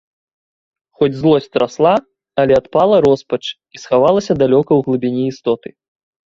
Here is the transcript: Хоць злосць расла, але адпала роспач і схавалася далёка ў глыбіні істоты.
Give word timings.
Хоць 1.01 1.09
злосць 1.19 1.57
расла, 1.65 1.91
але 2.45 2.53
адпала 2.61 2.97
роспач 3.07 3.41
і 3.51 3.85
схавалася 3.85 4.33
далёка 4.43 4.71
ў 4.75 4.81
глыбіні 4.91 5.23
істоты. 5.37 5.69